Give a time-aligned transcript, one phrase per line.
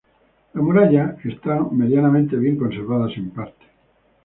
[0.55, 3.65] Las murallas están medianamente bien conservadas en parte.